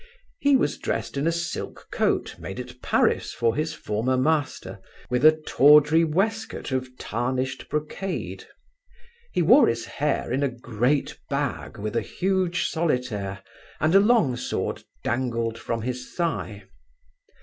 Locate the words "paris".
2.81-3.33